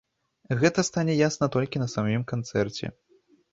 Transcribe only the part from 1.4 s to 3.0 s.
толькі на самім канцэрце.